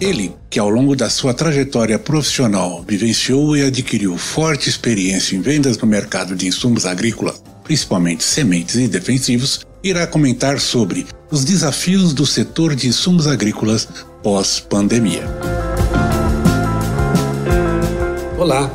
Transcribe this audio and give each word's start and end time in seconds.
Ele, 0.00 0.34
que 0.50 0.58
ao 0.58 0.68
longo 0.68 0.94
da 0.94 1.08
sua 1.08 1.32
trajetória 1.32 1.98
profissional 1.98 2.84
vivenciou 2.86 3.56
e 3.56 3.62
adquiriu 3.62 4.18
forte 4.18 4.68
experiência 4.68 5.34
em 5.34 5.40
vendas 5.40 5.78
no 5.78 5.86
mercado 5.86 6.36
de 6.36 6.46
insumos 6.46 6.84
agrícolas, 6.84 7.42
principalmente 7.64 8.22
sementes 8.22 8.74
e 8.74 8.86
defensivos, 8.88 9.60
irá 9.82 10.06
comentar 10.06 10.60
sobre 10.60 11.06
os 11.30 11.44
desafios 11.44 12.12
do 12.12 12.26
setor 12.26 12.74
de 12.74 12.88
insumos 12.88 13.26
agrícolas 13.26 13.88
pós-pandemia. 14.22 15.24
Olá! 18.38 18.70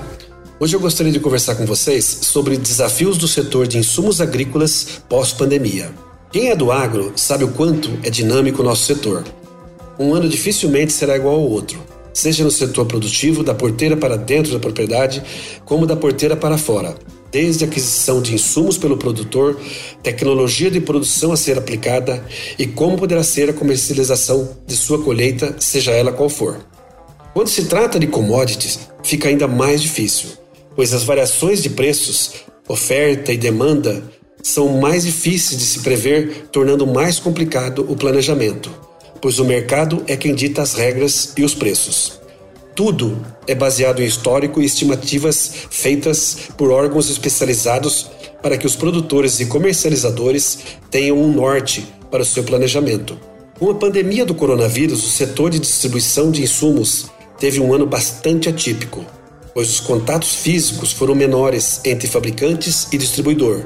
Hoje 0.59 0.75
eu 0.75 0.79
gostaria 0.79 1.11
de 1.11 1.19
conversar 1.19 1.55
com 1.55 1.65
vocês 1.67 2.03
sobre 2.21 2.57
desafios 2.57 3.17
do 3.17 3.27
setor 3.27 3.67
de 3.67 3.77
insumos 3.77 4.21
agrícolas 4.21 5.01
pós-pandemia. 5.07 5.91
Quem 6.31 6.49
é 6.49 6.55
do 6.55 6.71
agro 6.71 7.13
sabe 7.15 7.43
o 7.43 7.49
quanto 7.49 7.91
é 8.01 8.09
dinâmico 8.09 8.63
o 8.63 8.65
nosso 8.65 8.85
setor. 8.85 9.23
Um 9.99 10.13
ano 10.13 10.27
dificilmente 10.27 10.93
será 10.93 11.15
igual 11.15 11.35
ao 11.35 11.49
outro, 11.49 11.79
seja 12.13 12.43
no 12.43 12.51
setor 12.51 12.85
produtivo, 12.85 13.43
da 13.43 13.53
porteira 13.53 13.95
para 13.95 14.17
dentro 14.17 14.51
da 14.51 14.59
propriedade, 14.59 15.23
como 15.65 15.85
da 15.85 15.95
porteira 15.95 16.35
para 16.35 16.57
fora, 16.57 16.95
desde 17.31 17.63
a 17.63 17.67
aquisição 17.67 18.21
de 18.21 18.33
insumos 18.33 18.77
pelo 18.77 18.97
produtor, 18.97 19.59
tecnologia 20.03 20.71
de 20.71 20.81
produção 20.81 21.31
a 21.31 21.37
ser 21.37 21.57
aplicada 21.57 22.23
e 22.57 22.65
como 22.65 22.97
poderá 22.97 23.23
ser 23.23 23.49
a 23.49 23.53
comercialização 23.53 24.57
de 24.65 24.75
sua 24.75 25.01
colheita, 25.01 25.55
seja 25.59 25.91
ela 25.91 26.11
qual 26.11 26.29
for. 26.29 26.57
Quando 27.33 27.47
se 27.47 27.65
trata 27.65 27.99
de 27.99 28.07
commodities, 28.07 28.79
fica 29.03 29.29
ainda 29.29 29.47
mais 29.47 29.81
difícil, 29.81 30.29
pois 30.75 30.93
as 30.93 31.03
variações 31.03 31.63
de 31.63 31.69
preços, 31.69 32.33
oferta 32.67 33.31
e 33.31 33.37
demanda 33.37 34.03
são 34.43 34.79
mais 34.79 35.03
difíceis 35.03 35.59
de 35.59 35.65
se 35.65 35.79
prever, 35.79 36.47
tornando 36.51 36.87
mais 36.87 37.19
complicado 37.19 37.85
o 37.87 37.95
planejamento 37.95 38.90
pois 39.21 39.37
o 39.37 39.45
mercado 39.45 40.03
é 40.07 40.17
quem 40.17 40.33
dita 40.33 40.61
as 40.61 40.73
regras 40.73 41.33
e 41.37 41.43
os 41.43 41.53
preços. 41.53 42.19
Tudo 42.73 43.23
é 43.45 43.53
baseado 43.53 44.01
em 44.01 44.05
histórico 44.05 44.61
e 44.61 44.65
estimativas 44.65 45.51
feitas 45.69 46.37
por 46.57 46.71
órgãos 46.71 47.09
especializados 47.09 48.09
para 48.41 48.57
que 48.57 48.65
os 48.65 48.75
produtores 48.75 49.39
e 49.39 49.45
comercializadores 49.45 50.59
tenham 50.89 51.17
um 51.17 51.31
norte 51.31 51.87
para 52.09 52.23
o 52.23 52.25
seu 52.25 52.43
planejamento. 52.43 53.19
Com 53.59 53.69
a 53.69 53.75
pandemia 53.75 54.25
do 54.25 54.33
coronavírus, 54.33 55.05
o 55.05 55.09
setor 55.09 55.51
de 55.51 55.59
distribuição 55.59 56.31
de 56.31 56.41
insumos 56.41 57.11
teve 57.37 57.59
um 57.59 57.73
ano 57.73 57.85
bastante 57.85 58.49
atípico, 58.49 59.05
pois 59.53 59.69
os 59.69 59.79
contatos 59.79 60.35
físicos 60.35 60.91
foram 60.91 61.13
menores 61.13 61.81
entre 61.85 62.07
fabricantes 62.07 62.87
e 62.91 62.97
distribuidor, 62.97 63.65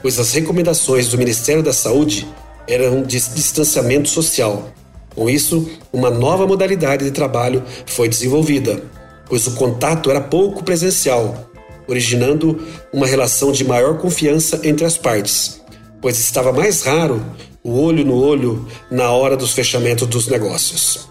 pois 0.00 0.18
as 0.18 0.32
recomendações 0.32 1.08
do 1.08 1.18
Ministério 1.18 1.62
da 1.62 1.72
Saúde 1.72 2.26
eram 2.66 3.02
de 3.02 3.20
distanciamento 3.20 4.08
social 4.08 4.72
com 5.16 5.30
isso, 5.30 5.68
uma 5.90 6.10
nova 6.10 6.46
modalidade 6.46 7.04
de 7.04 7.10
trabalho 7.10 7.64
foi 7.86 8.06
desenvolvida, 8.06 8.82
pois 9.26 9.46
o 9.46 9.52
contato 9.52 10.10
era 10.10 10.20
pouco 10.20 10.62
presencial, 10.62 11.50
originando 11.88 12.60
uma 12.92 13.06
relação 13.06 13.50
de 13.50 13.64
maior 13.64 13.96
confiança 13.96 14.60
entre 14.62 14.84
as 14.84 14.98
partes, 14.98 15.62
pois 16.02 16.18
estava 16.18 16.52
mais 16.52 16.82
raro 16.82 17.24
o 17.64 17.80
olho 17.80 18.04
no 18.04 18.14
olho 18.14 18.66
na 18.90 19.10
hora 19.10 19.36
dos 19.36 19.52
fechamentos 19.52 20.06
dos 20.06 20.28
negócios. 20.28 21.08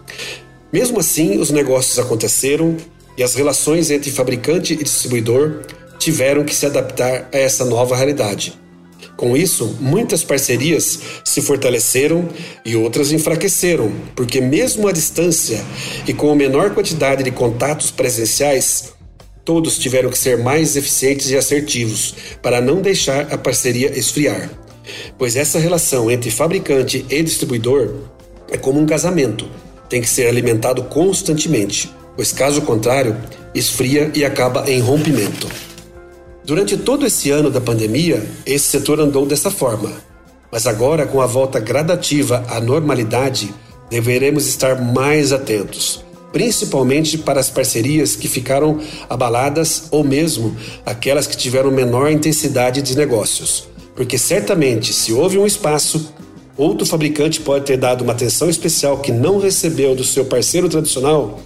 Mesmo 0.71 0.99
assim, 0.99 1.39
os 1.39 1.49
negócios 1.49 1.97
aconteceram 1.97 2.77
e 3.17 3.23
as 3.23 3.33
relações 3.33 3.89
entre 3.89 4.11
fabricante 4.11 4.73
e 4.73 4.83
distribuidor 4.83 5.61
tiveram 5.97 6.43
que 6.43 6.53
se 6.53 6.65
adaptar 6.65 7.27
a 7.33 7.37
essa 7.37 7.65
nova 7.65 7.95
realidade. 7.95 8.57
Com 9.15 9.37
isso, 9.37 9.77
muitas 9.79 10.23
parcerias 10.23 10.99
se 11.23 11.41
fortaleceram 11.41 12.27
e 12.65 12.75
outras 12.75 13.11
enfraqueceram, 13.11 13.91
porque, 14.15 14.41
mesmo 14.41 14.87
à 14.87 14.91
distância 14.91 15.63
e 16.05 16.13
com 16.13 16.31
a 16.31 16.35
menor 16.35 16.73
quantidade 16.73 17.23
de 17.23 17.31
contatos 17.31 17.91
presenciais, 17.91 18.93
todos 19.45 19.77
tiveram 19.77 20.09
que 20.09 20.17
ser 20.17 20.37
mais 20.37 20.75
eficientes 20.75 21.29
e 21.29 21.37
assertivos 21.37 22.15
para 22.41 22.59
não 22.59 22.81
deixar 22.81 23.31
a 23.33 23.37
parceria 23.37 23.97
esfriar. 23.97 24.49
Pois 25.17 25.35
essa 25.35 25.59
relação 25.59 26.11
entre 26.11 26.29
fabricante 26.29 27.05
e 27.09 27.23
distribuidor 27.23 27.95
é 28.51 28.57
como 28.57 28.79
um 28.79 28.85
casamento, 28.85 29.47
tem 29.87 30.01
que 30.01 30.09
ser 30.09 30.27
alimentado 30.27 30.83
constantemente, 30.83 31.91
pois, 32.15 32.31
caso 32.31 32.61
contrário, 32.63 33.15
esfria 33.53 34.11
e 34.13 34.25
acaba 34.25 34.69
em 34.69 34.79
rompimento. 34.79 35.47
Durante 36.45 36.77
todo 36.77 37.07
esse 37.07 37.31
ano 37.31 37.49
da 37.49 37.59
pandemia, 37.59 38.23
esse 38.45 38.65
setor 38.65 38.99
andou 38.99 39.25
dessa 39.25 39.49
forma. 39.49 39.91
Mas 40.51 40.67
agora, 40.67 41.07
com 41.07 41.19
a 41.19 41.25
volta 41.25 41.59
gradativa 41.59 42.45
à 42.47 42.61
normalidade, 42.61 43.51
deveremos 43.89 44.45
estar 44.45 44.79
mais 44.79 45.33
atentos, 45.33 46.05
principalmente 46.31 47.17
para 47.17 47.39
as 47.39 47.49
parcerias 47.49 48.15
que 48.15 48.27
ficaram 48.27 48.79
abaladas 49.09 49.87
ou 49.89 50.03
mesmo 50.03 50.55
aquelas 50.85 51.25
que 51.25 51.35
tiveram 51.35 51.71
menor 51.71 52.11
intensidade 52.11 52.83
de 52.83 52.95
negócios. 52.95 53.67
Porque 53.95 54.15
certamente, 54.15 54.93
se 54.93 55.11
houve 55.11 55.39
um 55.39 55.47
espaço, 55.47 56.13
outro 56.55 56.85
fabricante 56.85 57.41
pode 57.41 57.65
ter 57.65 57.77
dado 57.77 58.03
uma 58.03 58.13
atenção 58.13 58.51
especial 58.51 58.99
que 58.99 59.11
não 59.11 59.39
recebeu 59.39 59.95
do 59.95 60.03
seu 60.03 60.25
parceiro 60.25 60.69
tradicional 60.69 61.39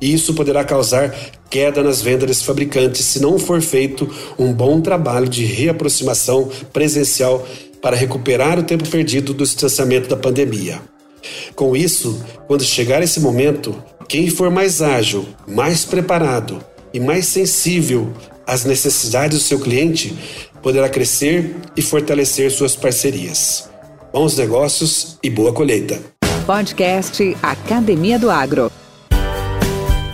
e 0.00 0.12
isso 0.12 0.34
poderá 0.34 0.64
causar 0.64 1.14
queda 1.50 1.82
nas 1.82 2.02
vendas 2.02 2.28
desse 2.28 2.44
fabricante 2.44 3.02
se 3.02 3.20
não 3.20 3.38
for 3.38 3.60
feito 3.60 4.08
um 4.38 4.52
bom 4.52 4.80
trabalho 4.80 5.28
de 5.28 5.44
reaproximação 5.44 6.50
presencial 6.72 7.46
para 7.80 7.96
recuperar 7.96 8.58
o 8.58 8.62
tempo 8.62 8.88
perdido 8.88 9.32
do 9.32 9.44
distanciamento 9.44 10.08
da 10.08 10.16
pandemia. 10.16 10.80
Com 11.54 11.76
isso, 11.76 12.22
quando 12.46 12.62
chegar 12.64 13.02
esse 13.02 13.20
momento, 13.20 13.74
quem 14.08 14.28
for 14.28 14.50
mais 14.50 14.80
ágil, 14.80 15.26
mais 15.46 15.84
preparado 15.84 16.64
e 16.92 17.00
mais 17.00 17.26
sensível 17.26 18.12
às 18.46 18.64
necessidades 18.64 19.38
do 19.38 19.44
seu 19.44 19.60
cliente 19.60 20.16
poderá 20.62 20.88
crescer 20.88 21.54
e 21.76 21.82
fortalecer 21.82 22.50
suas 22.50 22.74
parcerias. 22.74 23.68
Bons 24.12 24.36
negócios 24.36 25.18
e 25.22 25.28
boa 25.28 25.52
colheita. 25.52 26.00
Podcast 26.46 27.36
Academia 27.42 28.18
do 28.18 28.30
Agro. 28.30 28.72